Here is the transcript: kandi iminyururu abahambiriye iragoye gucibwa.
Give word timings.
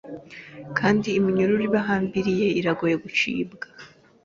kandi 0.77 1.07
iminyururu 1.19 1.63
abahambiriye 1.69 2.47
iragoye 2.59 2.95
gucibwa. 3.03 3.65